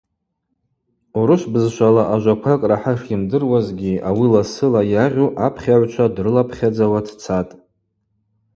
[1.19, 7.51] Урышв бызшвала ажваквакӏ рахӏа шйымдыруазгьи ауи ласыла йагъьу апхьагӏвчва дрыларпхьадзауа дцатӏ.